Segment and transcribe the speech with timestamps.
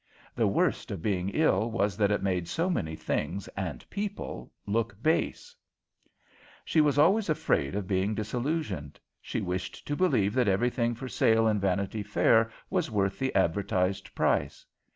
[0.35, 4.99] The worst of being ill was that it made so many things and people look
[5.03, 5.55] base.
[6.65, 8.99] She was always afraid of being disillusioned.
[9.21, 14.15] She wished to believe that everything for sale in Vanity Fair was worth the advertised
[14.15, 14.65] price.